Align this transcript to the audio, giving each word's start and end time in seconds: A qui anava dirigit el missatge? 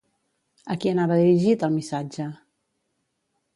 A 0.73 0.77
qui 0.85 0.91
anava 0.91 1.19
dirigit 1.19 1.67
el 1.69 1.73
missatge? 1.75 2.29